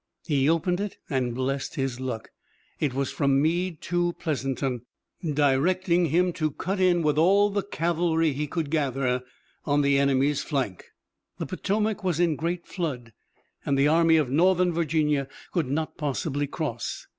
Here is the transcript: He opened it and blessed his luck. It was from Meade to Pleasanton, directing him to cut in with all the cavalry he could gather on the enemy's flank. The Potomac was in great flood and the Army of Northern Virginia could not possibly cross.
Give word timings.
He 0.25 0.49
opened 0.49 0.79
it 0.79 0.97
and 1.11 1.35
blessed 1.35 1.75
his 1.75 1.99
luck. 1.99 2.31
It 2.79 2.95
was 2.95 3.11
from 3.11 3.39
Meade 3.39 3.81
to 3.81 4.13
Pleasanton, 4.13 4.81
directing 5.23 6.07
him 6.07 6.33
to 6.33 6.49
cut 6.49 6.79
in 6.79 7.03
with 7.03 7.19
all 7.19 7.51
the 7.51 7.61
cavalry 7.61 8.33
he 8.33 8.47
could 8.47 8.71
gather 8.71 9.21
on 9.63 9.83
the 9.83 9.99
enemy's 9.99 10.41
flank. 10.41 10.85
The 11.37 11.45
Potomac 11.45 12.03
was 12.03 12.19
in 12.19 12.35
great 12.35 12.65
flood 12.65 13.13
and 13.63 13.77
the 13.77 13.87
Army 13.89 14.17
of 14.17 14.31
Northern 14.31 14.73
Virginia 14.73 15.27
could 15.53 15.67
not 15.69 15.97
possibly 15.97 16.47
cross. 16.47 17.05